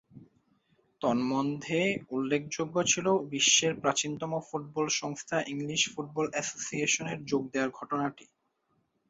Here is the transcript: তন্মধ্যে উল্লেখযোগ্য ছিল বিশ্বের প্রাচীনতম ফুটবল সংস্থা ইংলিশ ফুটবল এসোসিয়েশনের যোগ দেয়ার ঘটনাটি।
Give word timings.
তন্মধ্যে 1.01 1.79
উল্লেখযোগ্য 2.11 2.75
ছিল 2.83 3.07
বিশ্বের 3.31 3.73
প্রাচীনতম 3.81 4.31
ফুটবল 4.47 4.85
সংস্থা 5.01 5.37
ইংলিশ 5.53 5.81
ফুটবল 5.93 6.25
এসোসিয়েশনের 6.33 7.19
যোগ 7.25 7.43
দেয়ার 7.53 7.69
ঘটনাটি। 7.79 8.25